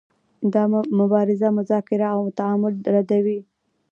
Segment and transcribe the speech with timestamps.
[0.53, 0.63] دا
[0.99, 3.39] مبارزه مذاکره او تعامل ردوي.